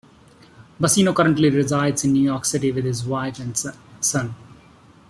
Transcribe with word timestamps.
Bacino 0.79 1.15
currently 1.15 1.51
resides 1.51 2.03
in 2.03 2.13
New 2.13 2.23
York 2.23 2.43
City 2.45 2.71
with 2.71 2.85
his 2.85 3.05
wife 3.05 3.37
and 3.37 3.55
son. 4.03 4.33